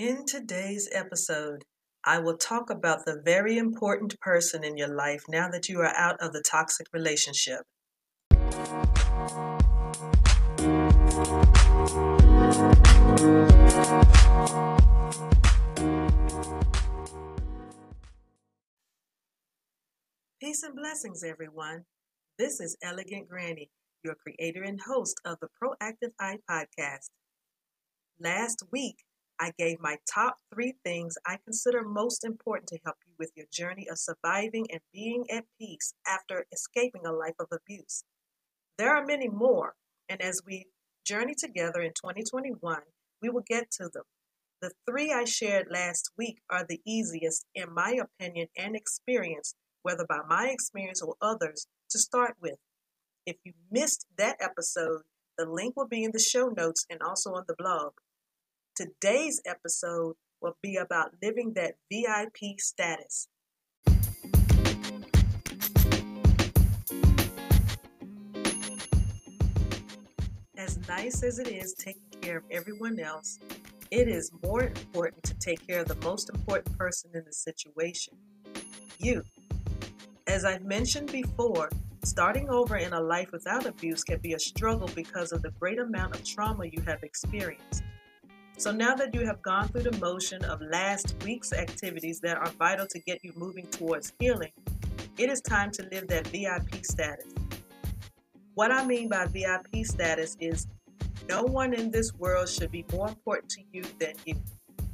[0.00, 1.66] In today's episode,
[2.06, 5.94] I will talk about the very important person in your life now that you are
[5.94, 7.66] out of the toxic relationship.
[20.40, 21.84] Peace and blessings, everyone.
[22.38, 23.68] This is Elegant Granny,
[24.02, 27.10] your creator and host of the Proactive Eye podcast.
[28.18, 28.96] Last week,
[29.40, 33.46] I gave my top three things I consider most important to help you with your
[33.50, 38.04] journey of surviving and being at peace after escaping a life of abuse.
[38.76, 39.76] There are many more,
[40.10, 40.66] and as we
[41.06, 42.82] journey together in 2021,
[43.22, 44.04] we will get to them.
[44.60, 50.04] The three I shared last week are the easiest, in my opinion and experience, whether
[50.06, 52.58] by my experience or others, to start with.
[53.24, 55.00] If you missed that episode,
[55.38, 57.92] the link will be in the show notes and also on the blog.
[58.80, 63.28] Today's episode will be about living that VIP status.
[70.56, 73.38] As nice as it is taking care of everyone else,
[73.90, 78.14] it is more important to take care of the most important person in the situation
[78.96, 79.22] you.
[80.26, 81.68] As I've mentioned before,
[82.02, 85.78] starting over in a life without abuse can be a struggle because of the great
[85.78, 87.82] amount of trauma you have experienced.
[88.60, 92.50] So now that you have gone through the motion of last week's activities that are
[92.58, 94.52] vital to get you moving towards healing,
[95.16, 97.24] it is time to live that VIP status.
[98.52, 100.66] What I mean by VIP status is
[101.26, 104.34] no one in this world should be more important to you than you.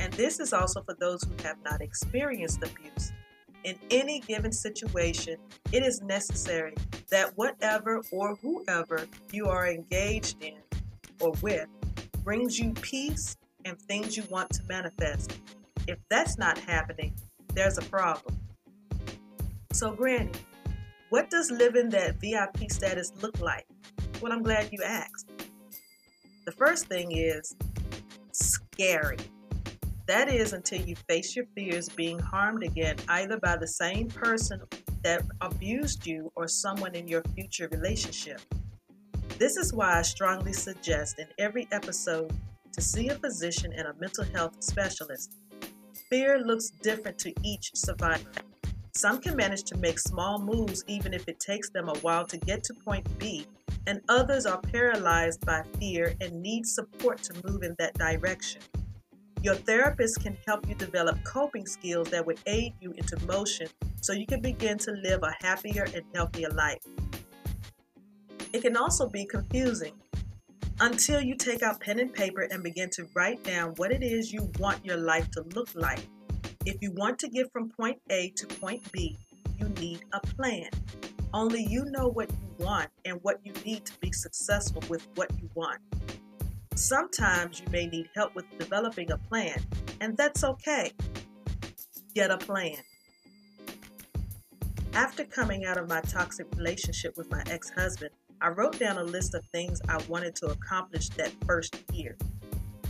[0.00, 3.12] And this is also for those who have not experienced abuse.
[3.62, 5.36] In any given situation,
[5.70, 6.74] it is necessary
[7.10, 10.58] that whatever or whoever you are engaged in
[11.20, 11.68] or with
[12.24, 15.38] brings you peace and things you want to manifest.
[15.86, 17.14] If that's not happening,
[17.54, 18.38] there's a problem.
[19.72, 20.30] So, Granny,
[21.10, 23.66] what does living that VIP status look like?
[24.20, 25.30] Well, I'm glad you asked.
[26.44, 27.54] The first thing is
[28.32, 29.18] scary.
[30.06, 34.60] That is until you face your fears being harmed again, either by the same person
[35.02, 38.40] that abused you or someone in your future relationship.
[39.38, 42.32] This is why I strongly suggest in every episode
[42.72, 45.34] to see a physician and a mental health specialist.
[46.08, 48.30] Fear looks different to each survivor.
[48.94, 52.36] Some can manage to make small moves even if it takes them a while to
[52.36, 53.46] get to point B,
[53.86, 58.60] and others are paralyzed by fear and need support to move in that direction.
[59.42, 63.66] Your therapist can help you develop coping skills that would aid you into motion
[64.00, 66.84] so you can begin to live a happier and healthier life.
[68.52, 69.94] It can also be confusing
[70.80, 74.32] until you take out pen and paper and begin to write down what it is
[74.32, 76.00] you want your life to look like.
[76.64, 79.18] If you want to get from point A to point B,
[79.58, 80.68] you need a plan.
[81.34, 85.30] Only you know what you want and what you need to be successful with what
[85.40, 85.80] you want.
[86.74, 89.60] Sometimes you may need help with developing a plan,
[90.00, 90.92] and that's okay.
[92.14, 92.76] Get a plan.
[94.94, 98.10] After coming out of my toxic relationship with my ex husband,
[98.42, 102.16] I wrote down a list of things I wanted to accomplish that first year.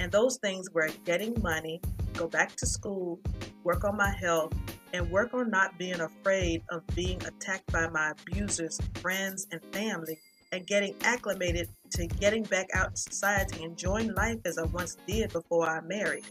[0.01, 1.83] And those things were getting money,
[2.15, 3.21] go back to school,
[3.62, 4.55] work on my health,
[4.95, 10.19] and work on not being afraid of being attacked by my abusers, friends, and family,
[10.53, 15.35] and getting acclimated to getting back out in society, enjoying life as I once did
[15.35, 16.25] before I married.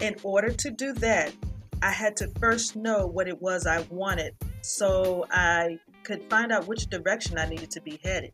[0.00, 1.32] In order to do that,
[1.82, 6.66] I had to first know what it was I wanted so I could find out
[6.66, 8.32] which direction I needed to be headed.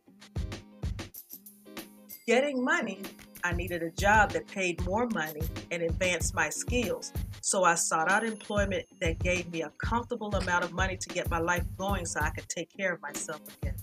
[2.25, 3.01] Getting money,
[3.43, 5.41] I needed a job that paid more money
[5.71, 7.13] and advanced my skills.
[7.41, 11.29] So I sought out employment that gave me a comfortable amount of money to get
[11.29, 13.75] my life going so I could take care of myself again.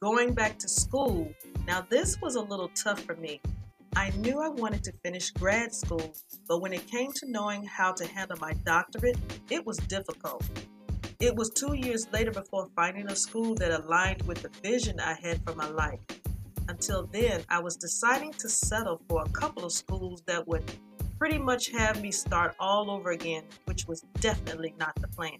[0.00, 1.30] Going back to school,
[1.66, 3.40] now this was a little tough for me.
[3.96, 6.14] I knew I wanted to finish grad school,
[6.48, 9.16] but when it came to knowing how to handle my doctorate,
[9.50, 10.42] it was difficult.
[11.20, 15.14] It was two years later before finding a school that aligned with the vision I
[15.14, 16.00] had for my life.
[16.68, 20.64] Until then, I was deciding to settle for a couple of schools that would
[21.18, 25.38] pretty much have me start all over again, which was definitely not the plan.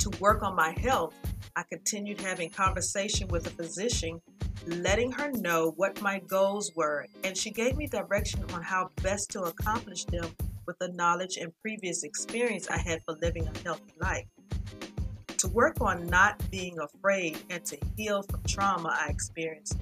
[0.00, 1.14] To work on my health,
[1.54, 4.20] I continued having conversation with a physician,
[4.66, 9.30] letting her know what my goals were, and she gave me direction on how best
[9.30, 10.34] to accomplish them
[10.68, 14.26] with the knowledge and previous experience I had for living a healthy life.
[15.38, 19.78] To work on not being afraid and to heal from trauma I experienced,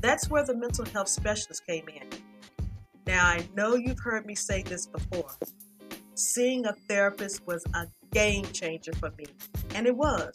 [0.00, 2.08] that's where the mental health specialist came in.
[3.06, 5.30] Now, I know you've heard me say this before.
[6.14, 9.26] Seeing a therapist was a game changer for me,
[9.74, 10.32] and it was.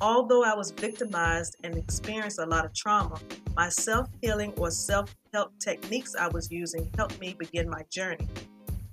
[0.00, 3.18] Although I was victimized and experienced a lot of trauma,
[3.56, 8.28] my self healing or self help techniques I was using helped me begin my journey.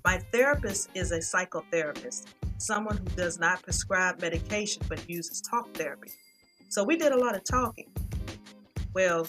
[0.03, 2.25] My therapist is a psychotherapist,
[2.57, 6.11] someone who does not prescribe medication but uses talk therapy.
[6.69, 7.91] So we did a lot of talking.
[8.93, 9.27] Well,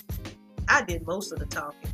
[0.68, 1.90] I did most of the talking.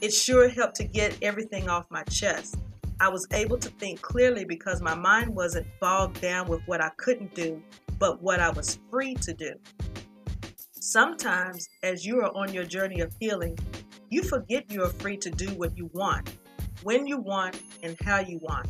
[0.00, 2.56] It sure helped to get everything off my chest.
[3.00, 6.90] I was able to think clearly because my mind wasn't bogged down with what I
[6.96, 7.62] couldn't do,
[7.98, 9.54] but what I was free to do.
[10.72, 13.56] Sometimes, as you are on your journey of healing,
[14.10, 16.32] you forget you are free to do what you want,
[16.82, 18.68] when you want, and how you want.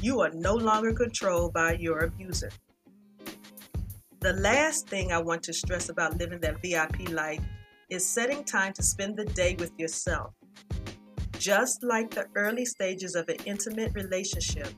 [0.00, 2.50] You are no longer controlled by your abuser.
[4.20, 7.40] The last thing I want to stress about living that VIP life
[7.90, 10.32] is setting time to spend the day with yourself.
[11.38, 14.68] Just like the early stages of an intimate relationship,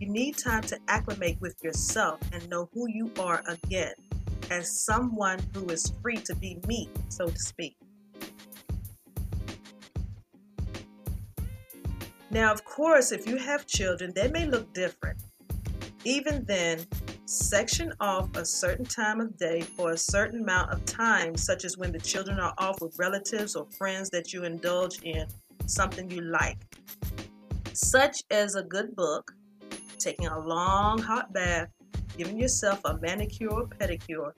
[0.00, 3.94] you need time to acclimate with yourself and know who you are again
[4.50, 7.76] as someone who is free to be me, so to speak.
[12.30, 15.22] Now, of course, if you have children, they may look different.
[16.04, 16.86] Even then,
[17.24, 21.76] section off a certain time of day for a certain amount of time, such as
[21.76, 25.26] when the children are off with relatives or friends that you indulge in
[25.66, 26.58] something you like,
[27.72, 29.32] such as a good book,
[29.98, 31.68] taking a long hot bath,
[32.16, 34.32] giving yourself a manicure or pedicure.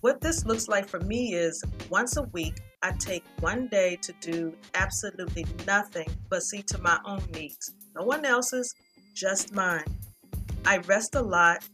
[0.00, 4.12] What this looks like for me is once a week, I take one day to
[4.20, 7.74] do absolutely nothing but see to my own needs.
[7.96, 8.72] No one else's,
[9.14, 9.84] just mine.
[10.64, 11.66] I rest a lot,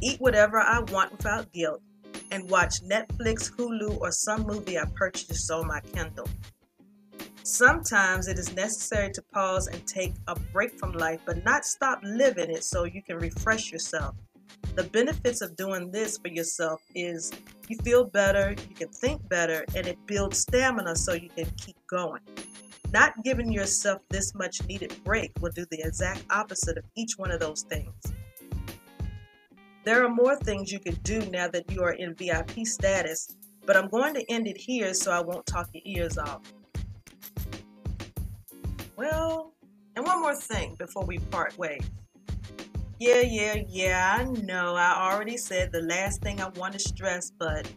[0.00, 1.82] eat whatever I want without guilt,
[2.30, 6.28] and watch Netflix, Hulu, or some movie I purchased on my Kindle.
[7.42, 12.00] Sometimes it is necessary to pause and take a break from life, but not stop
[12.02, 14.14] living it so you can refresh yourself.
[14.74, 17.32] The benefits of doing this for yourself is
[17.68, 21.76] you feel better, you can think better, and it builds stamina so you can keep
[21.88, 22.22] going.
[22.92, 27.30] Not giving yourself this much needed break will do the exact opposite of each one
[27.30, 27.92] of those things.
[29.84, 33.36] There are more things you can do now that you are in VIP status,
[33.66, 36.40] but I'm going to end it here so I won't talk your ears off.
[38.96, 39.52] Well,
[39.96, 41.82] and one more thing before we part ways.
[42.98, 44.74] Yeah, yeah, yeah, I know.
[44.74, 47.70] I already said the last thing I want to stress, but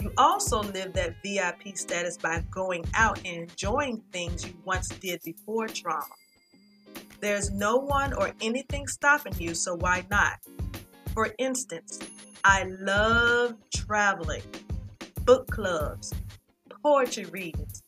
[0.00, 5.22] you also live that VIP status by going out and enjoying things you once did
[5.24, 6.04] before trauma.
[7.20, 10.38] There's no one or anything stopping you, so why not?
[11.14, 11.98] For instance,
[12.44, 14.42] I love traveling,
[15.24, 16.14] book clubs,
[16.82, 17.82] poetry readings,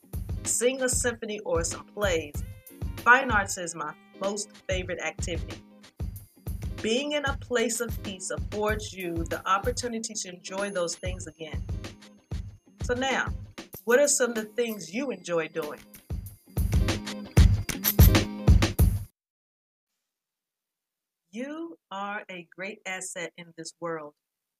[0.45, 2.43] sing a symphony or some plays,
[2.99, 5.61] Fine arts is my most favorite activity.
[6.83, 11.63] Being in a place of peace affords you the opportunity to enjoy those things again.
[12.83, 13.29] So, now,
[13.85, 15.79] what are some of the things you enjoy doing?
[21.31, 24.15] You are a great asset in this world,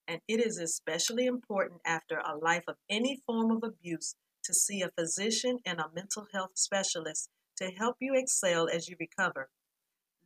[0.07, 4.15] and it is especially important after a life of any form of abuse
[4.45, 8.95] to see a physician and a mental health specialist to help you excel as you
[9.01, 9.49] recover.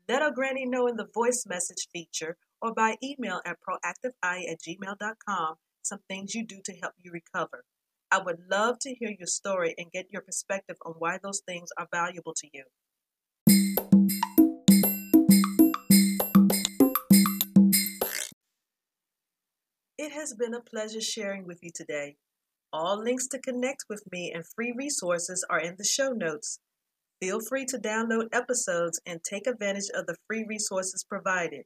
[0.08, 4.60] Let a granny know in the voice message feature or by email at proactiveeye at
[4.60, 7.64] gmail.com some things you do to help you recover.
[8.12, 11.70] I would love to hear your story and get your perspective on why those things
[11.76, 12.64] are valuable to you.
[19.98, 22.14] It has been a pleasure sharing with you today.
[22.72, 26.60] All links to connect with me and free resources are in the show notes.
[27.20, 31.64] Feel free to download episodes and take advantage of the free resources provided.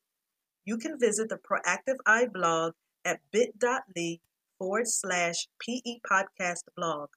[0.64, 4.21] You can visit the Proactive Eye blog at bit.ly
[4.59, 7.09] forward slash PE podcast blog.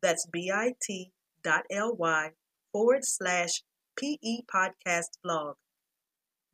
[0.00, 1.10] That's bit.ly
[2.72, 3.62] forward slash
[3.98, 5.56] PE podcast blog.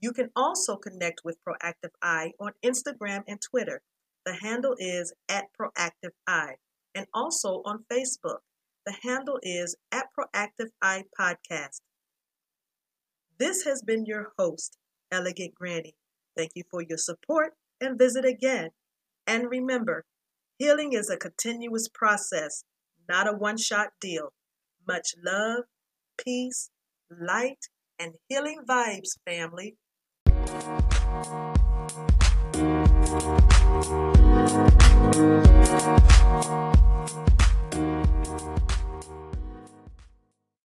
[0.01, 3.83] You can also connect with Proactive Eye on Instagram and Twitter.
[4.25, 6.57] The handle is at Proactive Eye
[6.95, 8.41] and also on Facebook.
[8.89, 11.83] The handle is at Proactive Eye Podcast.
[13.39, 14.79] This has been your host,
[15.13, 15.95] Elegant Granny.
[16.35, 17.53] Thank you for your support
[17.83, 18.71] and visit again.
[19.27, 20.07] And remember,
[20.59, 22.65] healing is a continuous process,
[23.07, 24.33] not a one shot deal.
[24.87, 25.65] Much love,
[26.17, 26.71] peace,
[27.11, 27.69] light,
[27.99, 29.77] and healing vibes, family.